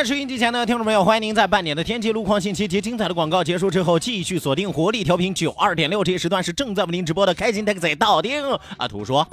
[0.00, 8.42] 好的，那收音机前的听众朋友，欢迎您在半点的天气路况信息及精彩的广告结束之后，继续锁定活力调频九二点六，这一时段是正在为您直播的开心 taxi 到丁
[8.78, 9.22] 阿，图说。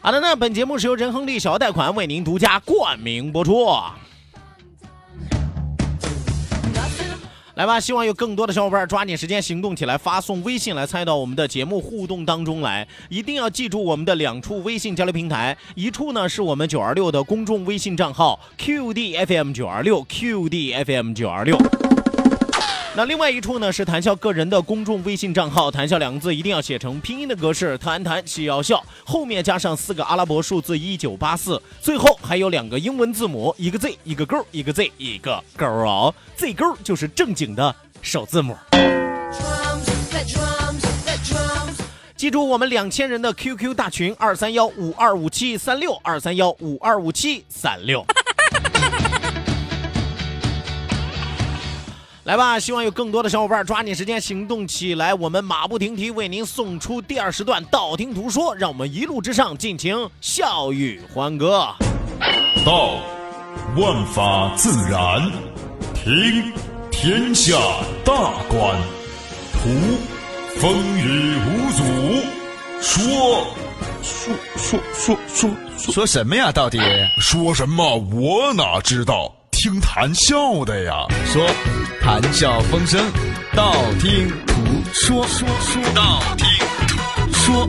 [0.00, 3.66] 好的，那本节目是由仁亨利小额贷款为您独家冠名播出。
[7.58, 12.86] 来吧，希望有更多的小伙伴抓紧时间行动起来，发送微信来参与到我们的节目互动当中来。
[13.08, 21.58] 一定要记住我们的两处微信交流平台，一处呢是我们九二六的公众微信账号 QDFM 九二六 QDFM 九二六。
[22.98, 37.72] 那另外一处呢是谈笑个人的公众微信账号，谈笑两个字一定要写成拼音的格式，谈谈笑笑，后面加上四个阿拉伯数字一九八四，最后还有两个英文字母，一个 Z 一个勾，一个 Z 一个勾哦，Z 勾就是正经的
[38.02, 38.56] 首字母。
[42.16, 48.04] 记住我们两千人的 QQ 大群二三幺五二五七三六二三幺五二五七三六。
[52.28, 61.66] 来吧，希望有更多的小伙伴抓紧时间行动起来，我们马不停蹄为您送出第二时段道听途说，让我们一路之上尽情笑语欢歌。
[62.66, 62.98] 道，
[63.78, 65.22] 万法自然；
[65.94, 66.52] 听，
[66.90, 67.56] 天下
[68.04, 68.12] 大
[68.50, 68.76] 观；
[69.54, 69.70] 图，
[70.58, 71.82] 风雨无阻；
[72.82, 73.46] 说，
[74.02, 76.52] 说说说说说什么呀？
[76.52, 76.78] 到底
[77.22, 77.96] 说什么？
[77.96, 79.34] 我哪知道？
[79.60, 81.04] 听谈笑的呀。
[81.26, 81.44] 说，
[82.00, 83.04] 谈笑风生，
[83.56, 84.54] 道听途
[84.92, 86.46] 说，说说道听
[86.86, 86.96] 途
[87.32, 87.68] 说。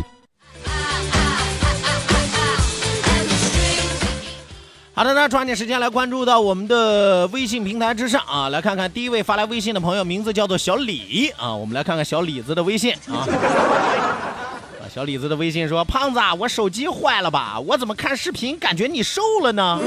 [4.93, 13.25] 好的，那抓紧时间来关注到我们的微信平台之上啊，来看看第一位发来微信的朋友，名字叫做小李啊，我们来看看小李子的微信啊。
[14.93, 17.59] 小李子的微信说：“胖子，我手机坏了吧？
[17.59, 19.79] 我怎么看视频感觉你瘦了呢？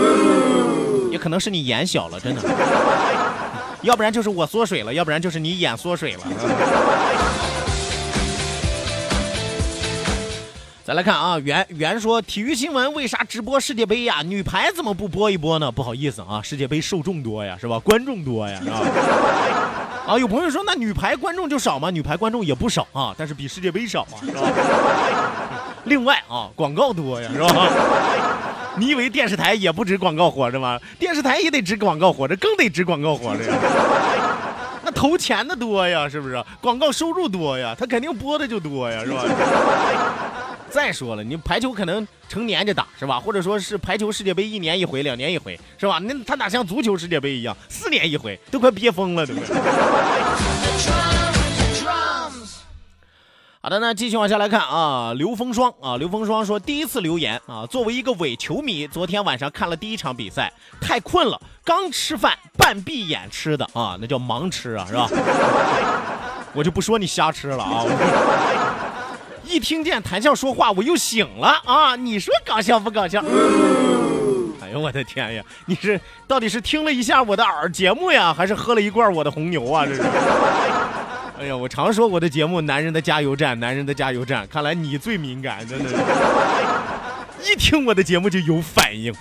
[1.13, 2.41] 也可能是你眼小了，真的。
[3.83, 6.21] 要不然就是我缩水了，要不然就是你眼缩水了。
[10.85, 14.23] ”再来看啊，袁袁说体育新闻为啥直播世界杯呀？
[14.25, 15.71] 女排怎么不播一播呢？
[15.71, 17.79] 不好意思啊，世界杯受众多呀，是吧？
[17.79, 18.81] 观众多呀，是吧？
[20.09, 21.91] 啊，有朋友说那女排观众就少吗？
[21.91, 24.41] 女排观众也不少啊，但是比世界杯少啊，是吧？
[25.85, 27.69] 另外啊，广告多呀，是吧？
[28.77, 30.79] 你以为电视台也不止广告活着吗？
[30.99, 33.55] 电视台也得值广告活着，更得值广告活着呀。
[34.85, 36.43] 那投钱的多呀，是不是？
[36.61, 39.25] 广告收入多呀，他肯定播的就多呀，是吧？
[40.71, 43.21] 再说了，你排球可能成年就打是吧？
[43.21, 45.99] 或者说是排球世界杯一年一回、两年一回是吧？
[46.03, 49.55] 那他哪像足球世界杯一样四年一回，都快憋疯了，对不对？
[53.65, 65.09] 好的，那继续往下来看啊，刘风霜啊，刘风霜说第一次留言啊，作为一个伪球迷，昨天晚上看了第一场比赛，太困了，刚吃饭半闭眼吃的啊，那叫盲吃啊，是吧？
[66.53, 67.85] 我就不说你瞎吃了啊。
[69.45, 71.95] 一听见谈笑说话，我又醒了啊！
[71.95, 73.21] 你说搞笑不搞笑？
[74.61, 75.45] 哎呦我的天呀！
[75.67, 79.87] 你是到底是听了一下我的耳节目呀，还是喝了一罐我的红牛啊？
[79.87, 80.03] 这是。
[81.43, 85.97] 哎呀，我常说我的节目男人的加油站，男人的加油站，看来你最敏感，真的是，
[87.51, 89.13] 一听我的节目就有反应。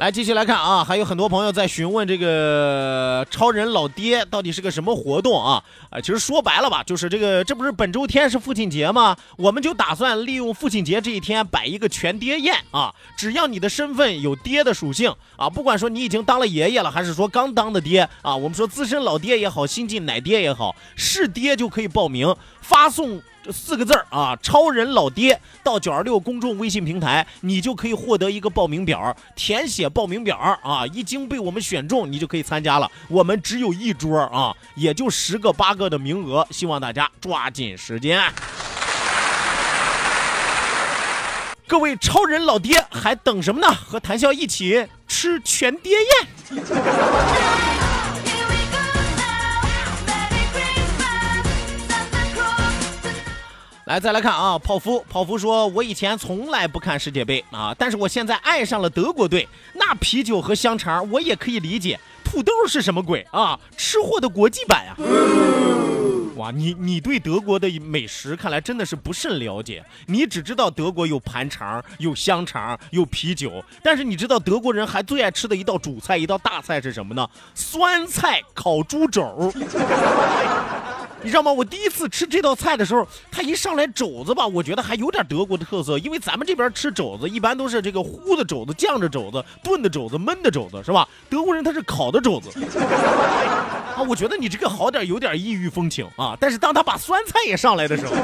[0.00, 5.62] 来，继续来看啊，还有很多朋友在询问这个超人老爹到底是个什么活动啊？
[5.90, 9.14] 啊，其实说白了吧，就是这个，这不是本周天是父亲节吗？
[9.36, 12.94] 我们就打算利用父亲节这一天摆一个全爹宴啊！
[13.14, 23.20] 只要你的身份有爹的属性啊，不管说你已经当了爷爷了，还是说刚当的爹啊，我们说资深老爹也好，新晋奶爹也好，是爹就可以报名，发送。
[23.52, 32.90] 四个字儿啊，超人老爹到九二六公众微信平台，你就可以获得一个报名表，填写报名表啊，一经被我们选中，你就可以参加了。
[33.08, 38.22] 我们只有一桌啊，也就十个八个的名额，希望大家抓紧时间。
[41.66, 43.72] 各位超人老爹还等什么呢？
[43.72, 46.60] 和谭笑一起吃全爹宴。
[53.90, 63.58] 来，再来看啊，泡芙，泡芙说，我以前从来不看世界杯啊，但是我现在爱上了德国队，那啤酒和香肠我也可以理解，土豆是什么鬼啊？
[63.76, 64.94] 吃货的国际版呀！
[66.36, 77.28] 哇，你你对德国的美食看来真的是不甚了解，你只知道德国有盘肠、有香肠、有啤酒，但是你知道德国人还最爱吃的一道主菜、一道大菜是什么呢？
[77.56, 79.52] 酸菜烤猪肘。
[81.22, 81.52] 你知道吗？
[81.52, 91.06] 我第一次吃这道菜的时候，它一上来肘子吧，我觉得还有点德国的特色，因为咱们这边吃肘子一般都是这个烀的肘子、酱的肘子、炖的肘子、焖的肘子，是吧？
[91.28, 92.50] 德国人他是烤的肘子
[93.96, 96.36] 啊，我觉得你这个好点，有点异域风情啊。
[96.40, 98.14] 但是当他把酸菜也上来的时候，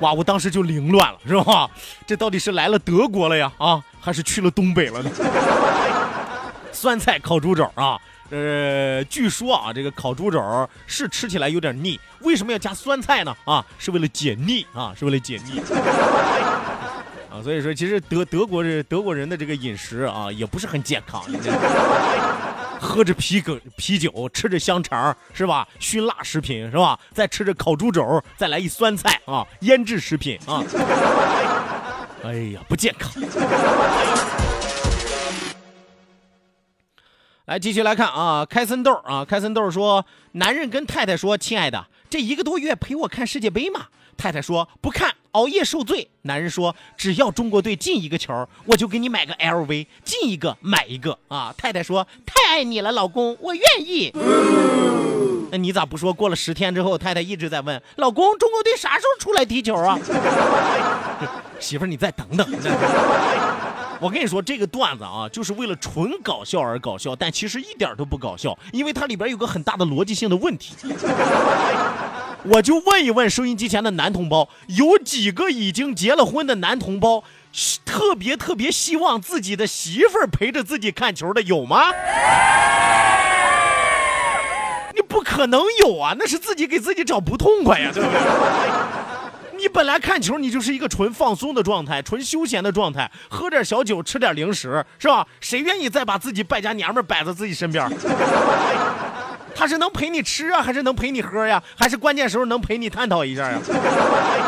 [0.00, 1.70] 哇，我当时就凌乱了，是吧？
[2.06, 5.10] 这到底是来了德国了呀，啊，还是去了东北了呢？
[6.72, 7.98] 酸菜烤猪肘啊！
[8.30, 13.34] 呃，据说啊，这个烤猪肘是吃起来有点腻，为什么要加酸菜呢？
[13.44, 15.60] 啊，是为了解腻啊，是为了解腻
[17.30, 17.42] 啊。
[17.42, 21.22] 所以说，其实德德国人德国人的这个饮食啊，也不是很健康。
[22.80, 25.66] 喝着啤酒，啤酒吃着香肠是吧？
[25.78, 26.98] 熏辣食品是吧？
[27.12, 30.62] 再吃着烤猪肘，再来一酸菜啊，腌制食品啊。
[32.24, 33.12] 哎呀，不健康。
[37.46, 43.88] 来继续来看啊，开森豆啊，开森豆说，男人跟太太说，亲爱的，这一个多月陪我看世界杯嘛？
[44.16, 46.08] 太太说不看，熬夜受罪。
[46.22, 51.54] 男人说，只要中国队进一个球，我就给你买个 LV，进一个买一个啊。
[51.58, 54.10] 太太说，太爱你了，老公，我愿意。
[55.50, 56.14] 那你咋不说？
[56.14, 59.98] 过了十天之后，太太一直在问老公，中国队啥时候出来踢球啊？
[61.60, 62.48] 媳妇，你再等等。
[64.00, 70.74] 我跟你说，这个段子啊，就是为了纯搞笑而搞笑，但其实一点都不搞笑，因为它里边有个很大的逻辑性的问题。
[72.46, 77.24] 我就问一问收音机前的男同胞，有几个已经结了婚的男同胞，
[77.86, 81.90] 特别特别希望自己的媳妇儿陪着自己看球的有吗？
[84.94, 88.18] 你不可能有啊，那是自己给自己找不痛快呀，对不对？
[89.64, 95.26] 你本来看球，你就是一个纯放松的状态，纯休闲的状态，喝点小酒，吃点零食，是吧？
[95.40, 97.90] 谁愿意再把自己败家娘们摆在自己身边？
[99.56, 101.62] 他是能陪你吃啊，还是能陪你喝呀？
[101.78, 103.58] 还是关键时候能陪你探讨一下呀？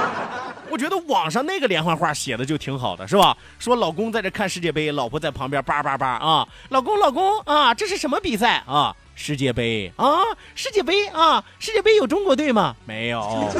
[0.68, 3.34] 我觉得网上那个连环画写的就挺好的，是吧？
[3.58, 8.94] 说老公在这看世界杯，老婆在旁边叭叭叭啊，老公老公啊，这是什么比赛啊？
[9.14, 10.18] 世界杯啊，
[10.54, 12.76] 世界杯啊，世界杯有中国队吗？
[12.84, 13.50] 没有。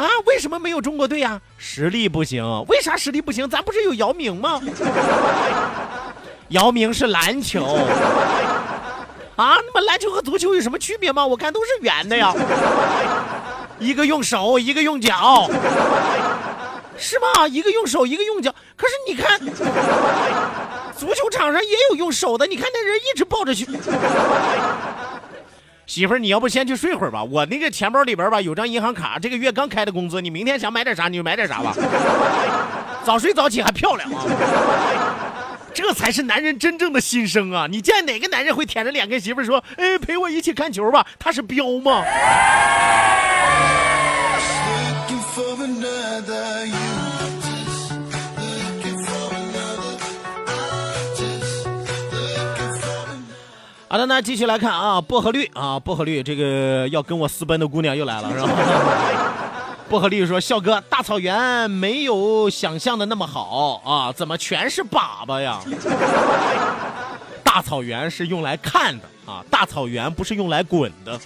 [0.00, 1.38] 啊，为什么没有中国队呀？
[1.58, 2.42] 实力不行。
[2.68, 3.46] 为啥实力不行？
[3.46, 4.58] 咱不是有姚明吗？
[6.48, 7.62] 姚明是篮球。
[9.36, 11.26] 啊，那么篮球和足球有什么区别吗？
[11.26, 12.32] 我看都是圆的呀。
[13.78, 15.50] 一个用手，一个用脚，
[16.96, 17.46] 是吗？
[17.46, 18.54] 一个用手，一个用脚。
[18.76, 19.38] 可是你看。
[20.96, 23.66] 足球场上也有用手的，你看那人一直抱着去。
[25.90, 27.24] 媳妇儿，你要不先去睡会儿吧？
[27.24, 31.74] 我那个钱包里边吧有张银行卡，这个月刚开的工资，你明天想买点啥你就买点啥吧。
[33.02, 34.22] 早睡早起还漂亮啊！
[35.74, 37.66] 这才是男人真正的心声啊！
[37.68, 42.04] 你见哪个男人会舔着脸跟媳妇儿说：“哎，陪我一起看球吧？”他是彪吗？
[54.00, 58.48] 的，那继续来看啊，薄荷绿啊，薄荷绿，这个要跟我私奔的姑娘又来了，是吧？
[59.90, 65.60] 薄荷绿说：“笑哥，大草原没有想象的那么好啊，怎么全是粑粑呀？
[67.42, 71.20] 大草原是用来看的啊，大草原不是用来滚的。”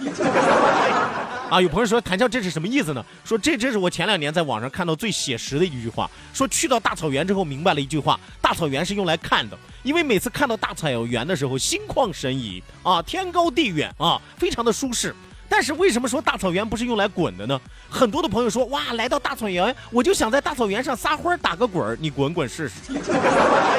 [1.51, 3.05] 啊，有朋友说谭笑这是什么意思呢？
[3.23, 15.15] 说这这是我前两年在网上看到最写实的一句话，说去到大草原之后明白了一句话：大草原是用来看的，因为每次看到大草原的时候心旷神怡啊，天高地远啊，非常的舒适。
[15.47, 17.61] 但是为什么说大草原不是用来滚的呢？
[17.89, 22.75] 很多的朋友说哇，来到大草原我就想在大草原上撒欢打个滚儿，你滚滚试试，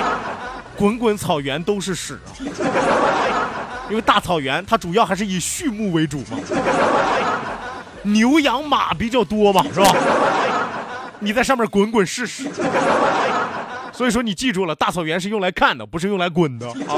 [0.78, 2.30] 滚滚草原都是屎啊！
[3.90, 6.38] 因为大草原它主要还是以畜牧为主嘛。
[8.04, 9.96] 牛羊马比较多嘛，是吧？
[11.20, 12.44] 你在上面滚滚试试。
[13.96, 16.96] 所以说你记住了，大草原是用来看的，不是用来滚的 啊。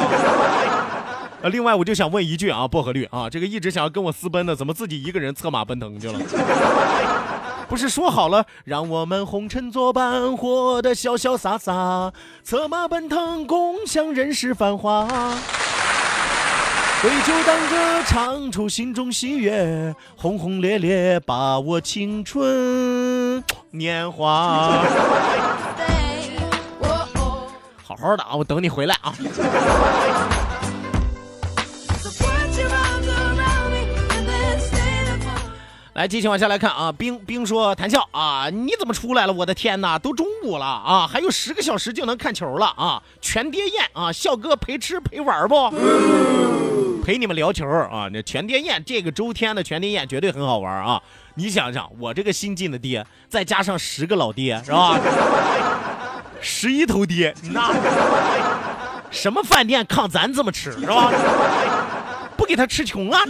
[1.43, 6.19] 呃，另外我就想问一句啊，薄荷绿啊，这个一直想要跟我私奔的，怎么自己一个人策马奔腾去了？
[7.69, 12.11] 不是说好了让我们红尘作伴，活得潇潇洒洒，
[12.41, 15.07] 策马奔腾，共享人世繁华。
[16.99, 24.71] 对酒当歌，唱出心中喜悦，轰轰烈烈把握青春 年华。
[28.07, 29.13] 好好的啊，我等你回来啊。
[35.93, 36.89] 来，继续往下来看啊。
[36.89, 39.33] 冰冰说：“谭笑啊，你怎么出来了？
[39.33, 43.03] 我的天哪，都中午了啊，还有十个小时就能看球了啊！
[43.19, 45.69] 全爹宴啊，笑哥陪吃陪玩不？
[47.03, 48.07] 陪你们聊球啊！
[48.13, 51.01] 那全爹宴这个周天的全爹宴绝对很好玩啊！
[51.35, 54.97] 你想想，我这个新晋的爹，再加上十个老爹，是吧？
[56.41, 57.73] 十一头爹，那
[59.11, 61.11] 什么饭店抗咱这么吃是吧？
[62.35, 63.21] 不给他吃穷啊！”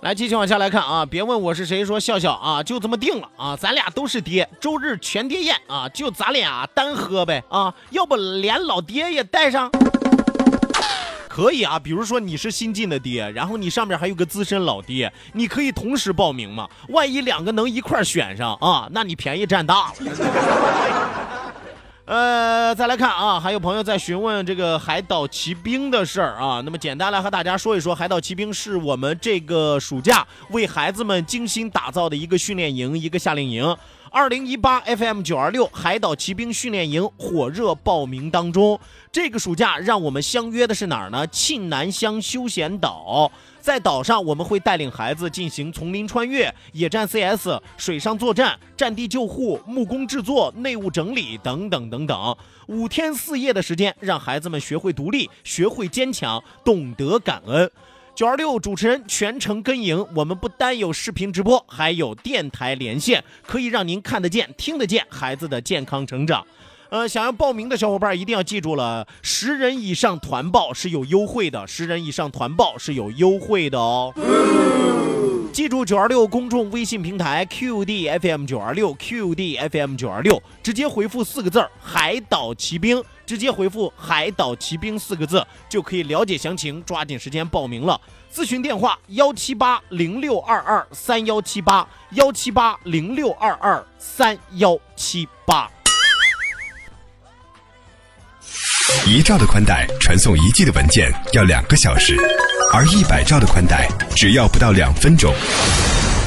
[0.00, 1.06] 来，继续往下来看啊！
[1.06, 3.56] 别问我是谁，说笑笑啊，就这么定了啊！
[3.56, 7.72] 咱俩都是爹，周日全爹宴啊，就咱俩单喝呗啊！
[7.90, 9.70] 要不连老爹也带上？
[11.32, 16.68] 可以啊，比如说你是新晋的爹，然后你上面还有个资深老爹，你可以同时报名嘛？
[16.90, 19.94] 万一两个能一块儿选上啊，那你便宜占大了。
[22.04, 26.60] 呃，再来看啊，还有朋友在询问这个海岛骑兵的事儿啊。
[26.62, 33.74] 那么简单来和大家说一说，海岛骑兵是我们这个暑假为孩子们精心打造的一个训练营，一个夏令营。
[34.12, 38.78] 二零一八 FM 九二六海岛骑兵训练营火热报名当中。
[39.10, 41.26] 这个暑假让我们相约的是哪儿呢？
[41.28, 43.32] 沁南乡休闲岛。
[43.58, 52.36] 在岛上，我们会带领孩子进行丛林穿越、野战 CS、水上作战、战地救护、木工制作、内务整理等等等等。
[52.66, 57.70] 五天四夜的时间，让孩子们学会独立，学会坚强，懂得感恩。
[58.14, 66.46] 九二六主持人全程跟营，我们不单有视频直播，还有电台连线，可以让您看得见、听得见孩子的健康成长。
[66.90, 74.12] 呃，想要报名的小伙伴一定要记住了，十人以上团报是有优惠的，十人以上团报是有优惠的哦。
[75.52, 88.00] 记住九二六公众微信平台 QDFM 九二六 QDFM 九二六，直接回复四个字儿“海岛骑兵”，直接回复“海岛骑兵”四个字就可以了解详情，抓紧时间报名了。
[88.32, 95.70] 咨询电话：幺七八零六二二三幺七八幺七八零六二二三幺七八。
[99.06, 102.16] 一兆的宽带传送一 G 的文件要两个小时，
[102.72, 105.34] 而一百兆的宽带只要不到两分钟。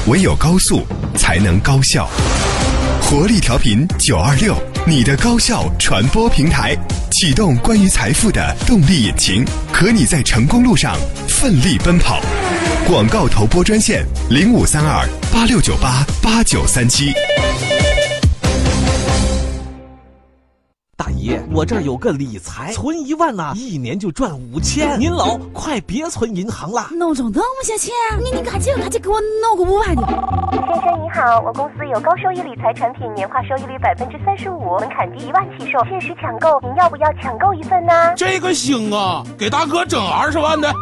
[0.06, 2.08] 唯有高速才能高效。
[3.02, 4.54] 活力调频九二六，
[4.86, 6.76] 你的高效传播平台，
[7.10, 10.96] 启动关于财富的动力引擎，可你在成功路上
[11.26, 12.20] 奋力奔跑。
[12.86, 17.12] 广告投播专线零五三二八六九八八九三七。
[21.06, 24.98] 大爷，我这儿有个理财，存一万呐，一年就赚五千。
[24.98, 30.02] 您老快别存银行了，弄中那么些钱，你你赶紧赶紧给我弄个五万的。
[30.02, 37.92] 先生您好，我公司有高收益理财产品，年化收益率百分之三十五，门槛低，一万起售，限时抢购，您要不要抢购一份呢？
[38.16, 40.74] 这个行啊，给大哥整二十万的。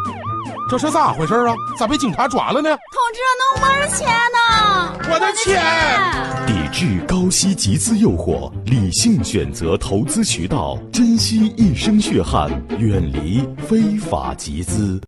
[0.71, 1.55] 这是咋回事啊？
[1.79, 2.71] 咋被警察抓了呢？
[2.71, 5.13] 同志，那我的钱呢？
[5.13, 6.34] 我的钱！
[6.75, 12.51] 抵制高息集资诱惑，理性选择投资渠道，珍惜一生血汗，
[12.81, 15.01] 远离非法集资。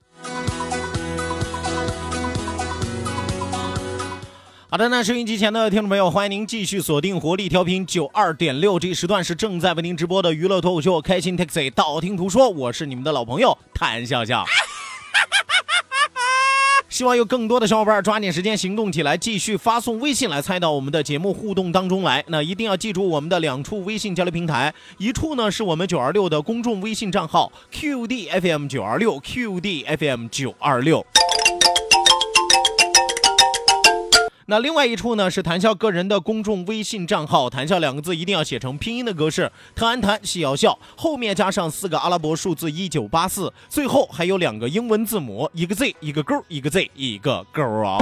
[4.70, 14.44] 好的，那收音机前的听众朋友，欢迎您继续锁定活力调频九二点六，这一时段是正在为您直播的娱乐脱口秀《开心 Taxi》，道听途说，我是你们的老朋友谭笑笑。
[16.97, 22.25] 希望有更多的小伙伴抓紧时间行动起来，继续发送微信来参与到我们的节目互动当中来。
[22.29, 31.05] 那一定要记住我们的两处微信交流平台，一处呢是我们九二六的公众微信账号 QDFM 九二六 QDFM 九二六。
[34.49, 47.99] 那另外一处呢是谈笑个人的公众微信账号，谈笑两个字一定要写成拼音的格式，特安谈戏瑶笑，后面加上四个阿拉伯数字一九八四，最后还有两个英文字母，一个 Z 一个勾，一个 Z 一个勾啊。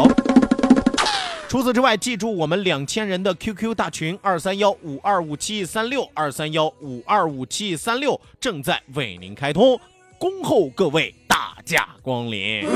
[1.48, 9.80] 除此之外，记住我们两千人的 QQ 大群二三幺五二五七三六二三幺五二五七三六正在为您开通，
[10.18, 12.66] 恭候各位大驾光临。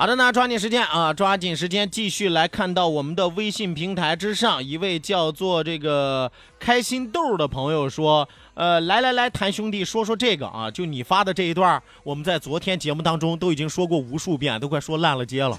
[0.00, 15.58] 好的呢，抓紧时间啊，抓紧时间继续来看到我们的微信平台之上，一位叫做这个开心豆的朋友说，呃，来来来，谭兄弟说说这个啊，就你发的这一段，我们在昨天节目当中都已经说过无数遍，都快说烂了街了。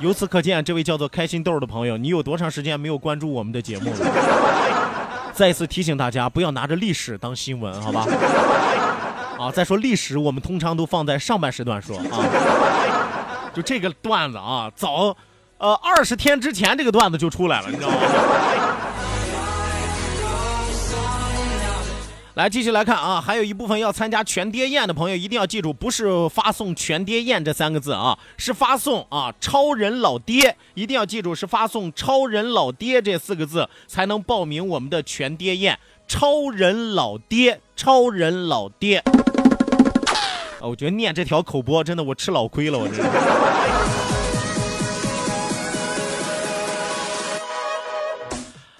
[0.00, 3.96] 由此可见，这位叫做开心豆的朋友，你有多长时间没有关注我们的节目了？
[5.32, 8.06] 再次提醒大家，不要拿着历史当新闻，好吧？
[9.40, 12.24] 啊，再说历史，我们通常都放在上半时段说啊。
[13.54, 15.16] 就这个段子啊，早，
[15.58, 17.96] 呃，二十天之前这个段子就出来了，你知道吗？
[22.34, 35.78] 来，继续来看啊，还有一部分要参加全爹宴的朋友，一定要记住，不是发送“全爹宴”这三个字啊，是发送啊“超人老爹”，一定要记住是发送“超人老爹”这四个字，才能报名我们的全爹宴。
[36.08, 38.98] 超人老爹，超人老爹。
[38.98, 43.02] 啊，我觉得念这条口播真的我吃老亏了，我这。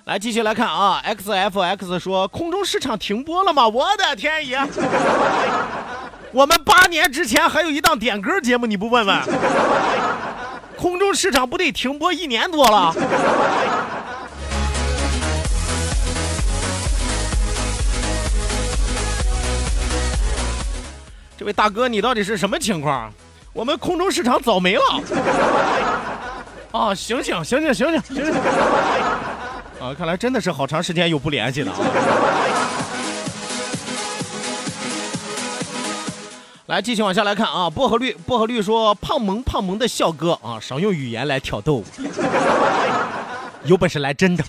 [0.05, 3.67] 来，继续来看啊，xfx 说空中市场停播了吗？
[3.67, 4.57] 我的天爷！
[6.31, 9.21] 我们八年之前还有一档点歌节目，你不问问？
[10.77, 12.95] 空中市场不得停播一年多了？
[21.47, 23.09] 位大哥，你到底是什么情况？
[23.53, 24.83] 我们空中市场早没了。
[26.73, 28.35] 啊，醒醒，醒醒，醒醒，醒醒！
[29.81, 31.79] 啊，看来真的是好长时间又不联系了啊。
[36.67, 41.85] 来，继续往下来看啊，薄荷绿，薄荷绿说：“胖萌胖萌的笑哥啊，少用语言来挑逗，
[43.63, 44.45] 有本事来真的。”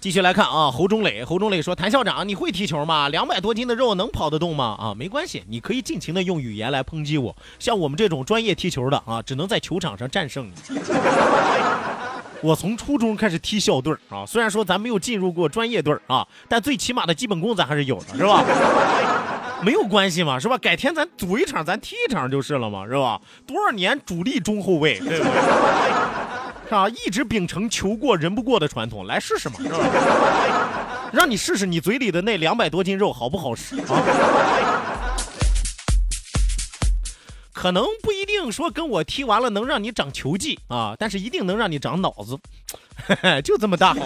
[0.00, 3.08] 继续来看啊，侯忠磊，侯忠磊说：“谭校长，你会踢球吗？
[3.08, 4.76] 两百多斤的肉能跑得动吗？
[4.78, 7.34] 啊，没关系，你可以尽情的用语言来抨击我。
[7.58, 10.52] 像我们这种专业踢球的啊，只能在球场上战胜你。
[12.40, 18.44] 我从初中开始踢校队啊，虽然说咱没有进入过专业队啊，但最起码的基本功咱还是有的，是吧？
[19.64, 20.56] 没有关系嘛，是吧？
[20.58, 23.20] 改天咱组一场，咱踢一场就是了嘛，是吧？
[23.44, 25.32] 多少年主力中后卫，对不对？”
[26.68, 26.88] 是吧？
[26.88, 31.10] 一直秉承球过人不过的传统，来试试嘛，是吧？
[31.12, 33.84] 让你试试你嘴里的那两百多斤肉好不好使啊？
[37.54, 42.38] 可能不一定说跟我踢完了能让你长球技啊，但是一定能让你长脑子，
[43.42, 43.96] 就这么大。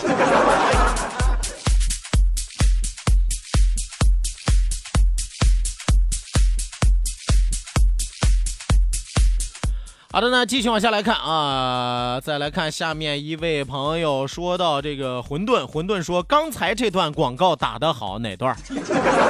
[10.15, 18.55] 好的呢，继续往下来看啊，再来看下面一位朋友说到这个馄饨，馄饨说刚才这段广告打得好，哪段？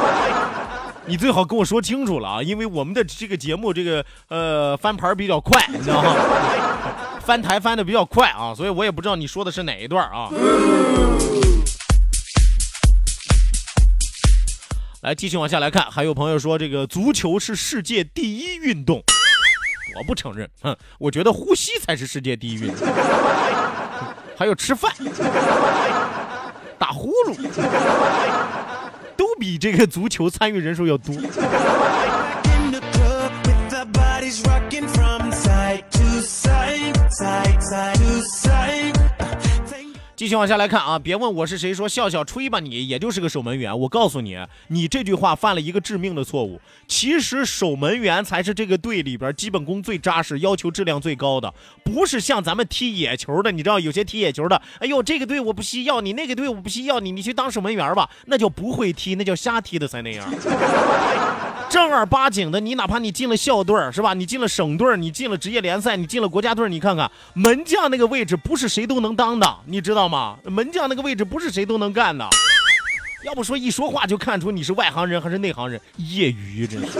[1.07, 6.16] 你最好跟我说清楚了啊，因为我们的这个节目这个呃翻盘比较快，你知道吗？
[7.25, 10.31] 翻台翻的比较快啊，所以我也不知道你说的是哪一段啊。
[15.03, 19.01] 来，继续往下来看，还有朋友说这个足球是世界第一运动。
[19.96, 22.87] 我不承认，哼，我觉得呼吸才是世界第一运动，
[24.37, 24.92] 还有吃饭、
[26.78, 27.37] 打呼噜，
[29.16, 31.14] 都比这个足球参与人数要多。
[40.22, 43.76] 继续往下来看啊，别问我是谁，说笑笑吹吧，你也就是个守门员。
[43.76, 46.61] 我告诉你，你这句话犯了一个致命的错误。
[46.87, 53.50] 其实守门员才是这个队里边基本功最扎实、要求质量最高的，不是像咱们踢野球的。
[53.50, 60.24] 你知道有些踢野球的，哎呦，这个队我不需要你，那个队我不需要你，你去当守门员吧，那叫不会踢，那叫瞎踢的才那样。
[61.88, 64.14] 正儿八经的，你哪怕你进了校队是吧？
[64.14, 70.37] 你进了省队你进了职业联赛，你进了国家队你看看门将那个位置不是谁都能当的，你知道吗？
[70.45, 72.29] 门将那个位置不是谁都能干的。
[73.25, 76.99] 要不说一说话就看出你是外行人还是内行人，业余真是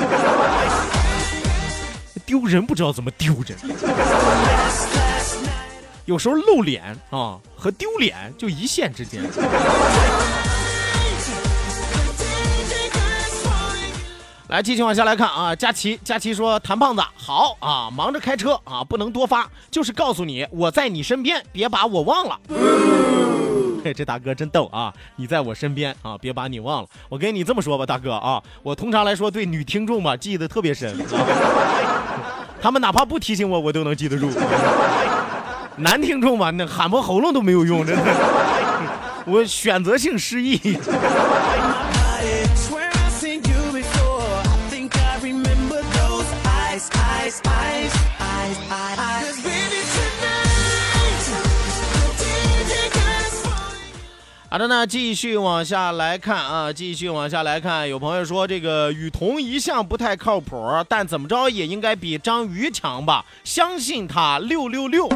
[2.25, 3.59] 丢人，不知道怎么丢人。
[6.05, 9.23] 有时候露脸啊和丢脸就一线之间。
[14.53, 22.39] 来，继续往下来看啊，佳琪，佳琪说：“谭胖子好啊，忙着开车啊，不能多发，就是告诉你我在你身边，别把我忘了。
[23.83, 24.93] ”嘿，这大哥真逗啊！
[25.17, 26.89] 你在我身边啊，别把你忘了。
[27.09, 30.95] 我跟你这么说吧，大哥啊，我通常来说对女听众吧记得特别深，
[32.61, 34.31] 他们哪怕不提醒我，我都能记得住。
[35.79, 38.03] 男听众吧，那喊破喉咙都没有用，真的，
[39.25, 40.59] 我选择性失忆。
[54.53, 57.89] 好的呢，继续往下来看啊，继续往下来看。
[57.89, 60.55] 有朋友说这个雨桐一向不太靠谱，
[60.87, 63.25] 但怎么着也应该比张宇强吧？
[63.45, 65.09] 相信他六六六。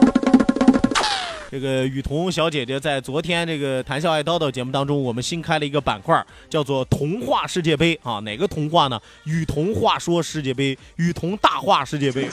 [1.50, 8.98] 这个雨桐小姐姐在昨天这个《谈笑爱叨叨》节目当中，我们新开了一个板块，叫做“童话世界杯”啊，哪个童话呢？
[9.24, 12.26] 雨桐话说世界杯，雨桐大话世界杯。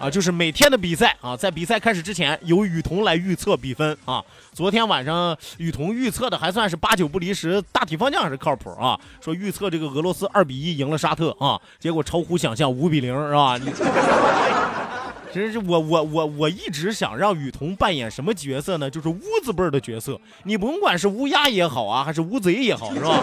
[0.00, 4.24] 啊，就是每天的比赛啊，在比赛开始之前，由雨桐来预测比分啊。
[4.54, 8.98] 昨天晚上雨桐预测的还算是八九不离十，大体方向还是靠谱啊。
[9.20, 13.60] 说预测这个俄罗斯二比一赢了沙特啊，结果超乎想象五比零是吧？
[15.32, 18.90] 其实我我我我一直想让雨桐扮演什么角色呢？
[18.90, 23.22] 就是乌字辈的角色，你甭管是乌鸦也好啊，还是乌贼也好，是吧？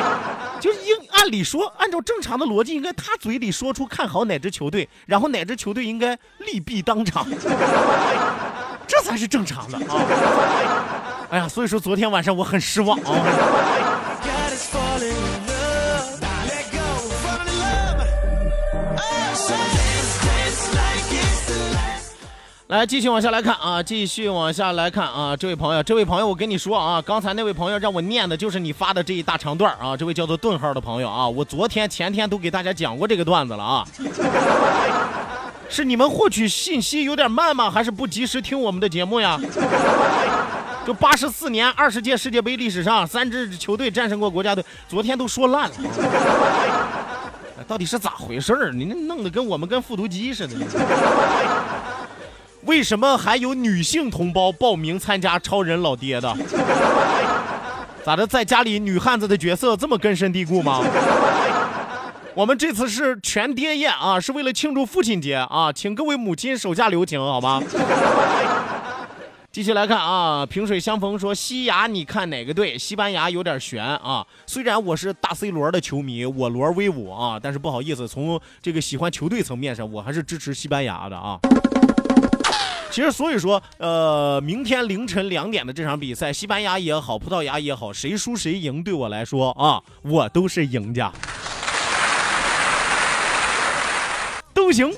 [0.60, 0.99] 就是应
[1.30, 7.24] 按理说，按照正常的逻辑，应该他嘴里说出看好哪支球队，然后哪支球队应该利弊当场，
[8.84, 9.94] 这才是正常的啊！
[11.30, 13.14] 哎呀，所以说昨天晚上我很失望啊。
[22.70, 33.84] 来，继续往下来看啊，继续往下来看啊，这位朋友，这位朋友，我跟你说啊，刚才那位朋友让我念的就是你发的这一大长段啊，这位叫做顿号的朋友啊，我昨天、前天都给大家讲过这个段子了啊，
[35.68, 37.68] 是你们获取信息有点慢吗？
[37.68, 39.36] 还是不及时听我们的节目呀？
[40.86, 45.74] 就八十四年二十届世界杯历史上，三支球队战胜过国家队，昨天都说烂了，
[47.66, 48.70] 到底是咋回事儿？
[48.72, 50.54] 你弄得跟我们跟复读机似的。
[52.64, 56.36] 为什么还有女性同胞报名参加超人老爹的？
[58.04, 60.82] 咋的，在家里女汉子的角色这么根深蒂固吗？
[62.34, 67.62] 我们这次是全爹宴啊，是为了庆祝父亲节啊，请各位母亲手下留情，好吗？
[69.52, 72.78] 继续来看啊，萍水相逢说西牙，你看哪个队？
[72.78, 74.24] 西班牙有点悬啊。
[74.46, 81.38] 虽然我是大 C 罗的球迷，我罗威武啊，但是不好意思，从这个喜欢球队层面上，我还是支持西班牙的啊。
[82.90, 91.12] 其实，所以说，呃，明天凌晨两点的这场比赛，西班牙也好，葡萄牙也好，谁输谁赢，对我来说啊，我都是赢家，
[94.52, 94.92] 都行。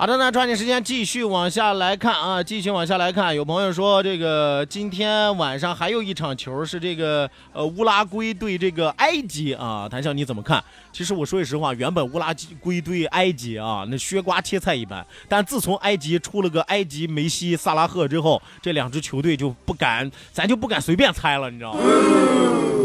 [0.00, 3.34] 好的，那抓紧时间继续往下来看啊，继续往下来看。
[3.34, 10.62] 有朋友说，这个今天晚上还有一场球是这个呃乌拉圭对这个埃及啊，谭笑你怎么看？
[10.98, 15.06] 其实我说句实话，原本乌拉圭对埃及啊，那削瓜切菜一般。
[15.28, 21.80] 但自从埃及出了个埃及梅西、萨拉赫之后，这两支球队就不敢，咱就不敢随便猜了，你知道吗？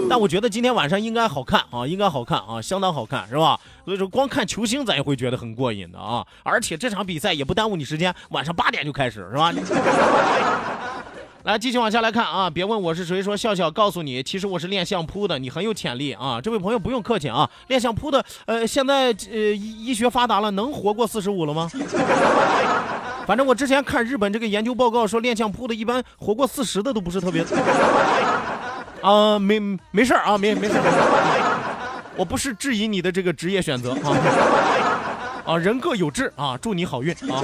[0.08, 3.60] 但我觉得今天晚上应该好看啊，应该好看啊，相当好看，是吧？
[3.84, 9.52] 所以说光看球星咱也会觉得很过瘾的啊，而且这场比赛也不耽误你时间，晚上八点就开始，是吧？
[11.44, 21.70] 来继续往下来看啊，别问我是谁，说笑笑告诉你，其实我是练相扑的，你很有潜力啊，这位朋友不用客气啊，练相扑的，呃，现在呃医医学发达了，能活过四十五了吗？
[23.28, 27.44] 反正我之前看日本这个研究报告说，练相扑的一般活过四十的都不是特别。
[29.02, 29.60] 啊，没
[29.92, 30.76] 没事啊，没没事
[32.16, 34.16] 我不是质疑你的这个职业选择啊，
[35.46, 37.44] 啊，人各有志啊，祝你好运啊。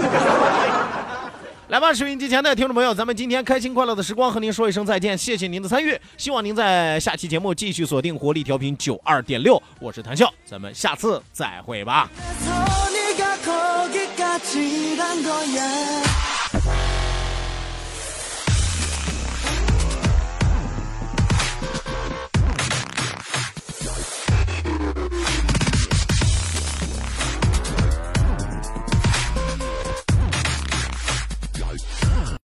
[1.69, 12.09] 来吧，收音机前的听众朋友，咱们今天开心快乐的时光和您说一声再见，谢谢您的参与，希望您在下期节目继续锁定活力调频九二点六，我是谭笑，咱们下次再会吧。